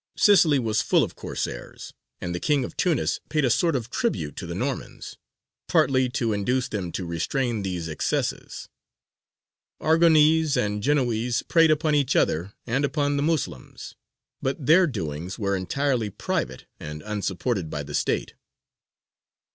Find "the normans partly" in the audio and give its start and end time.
4.47-6.09